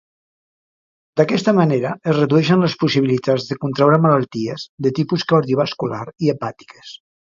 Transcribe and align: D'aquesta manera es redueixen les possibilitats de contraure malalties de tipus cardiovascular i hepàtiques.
D'aquesta 1.19 1.51
manera 1.57 1.91
es 2.13 2.17
redueixen 2.17 2.65
les 2.65 2.75
possibilitats 2.85 3.45
de 3.51 3.57
contraure 3.67 3.99
malalties 4.07 4.65
de 4.87 4.93
tipus 5.01 5.27
cardiovascular 5.33 6.05
i 6.13 6.33
hepàtiques. 6.35 6.97